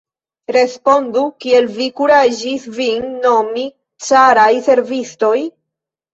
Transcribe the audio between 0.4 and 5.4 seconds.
Respondu, kiel vi kuraĝis vin nomi caraj servistoj?